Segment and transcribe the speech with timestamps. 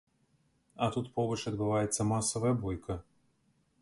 [0.85, 2.99] А тут побач адбываецца масавая бойка.